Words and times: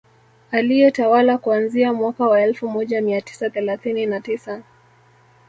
Aliyetawala 0.51 1.37
kuanzia 1.37 1.93
mwaka 1.93 2.27
wa 2.27 2.41
elfu 2.41 2.67
moja 2.69 3.01
mia 3.01 3.21
tisa 3.21 3.49
thelathini 3.49 4.05
na 4.05 4.21
tisa 4.21 4.63